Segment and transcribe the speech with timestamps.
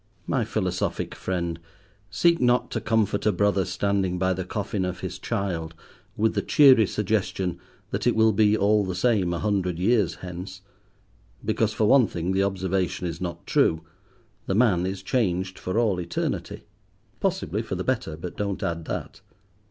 [0.25, 1.59] My philosophic friend,
[2.09, 5.75] seek not to comfort a brother standing by the coffin of his child
[6.17, 7.59] with the cheery suggestion
[7.91, 10.63] that it will be all the same a hundred years hence,
[11.45, 13.83] because, for one thing, the observation is not true:
[14.47, 19.21] the man is changed for all eternity—possibly for the better, but don't add that.